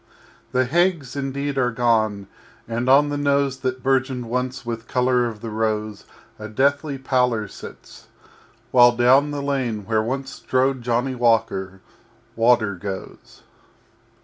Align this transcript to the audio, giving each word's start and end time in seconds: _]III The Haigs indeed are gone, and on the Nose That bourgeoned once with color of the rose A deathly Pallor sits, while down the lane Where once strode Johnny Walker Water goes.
_]III 0.57 0.63
The 0.63 0.65
Haigs 0.67 1.15
indeed 1.15 1.59
are 1.59 1.69
gone, 1.69 2.25
and 2.67 2.89
on 2.89 3.09
the 3.09 3.19
Nose 3.19 3.59
That 3.59 3.83
bourgeoned 3.83 4.27
once 4.27 4.65
with 4.65 4.87
color 4.87 5.27
of 5.27 5.41
the 5.41 5.51
rose 5.51 6.05
A 6.39 6.47
deathly 6.49 6.97
Pallor 6.97 7.47
sits, 7.47 8.07
while 8.71 8.93
down 8.95 9.29
the 9.29 9.43
lane 9.43 9.85
Where 9.85 10.01
once 10.01 10.31
strode 10.33 10.81
Johnny 10.81 11.13
Walker 11.13 11.81
Water 12.35 12.73
goes. 12.73 13.43